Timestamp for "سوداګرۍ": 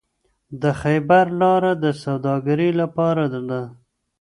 2.03-2.71